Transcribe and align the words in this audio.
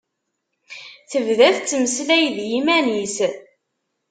Tebda 1.11 1.49
tettmeslay 1.55 2.25
d 2.35 2.37
yiman-is. 2.49 3.17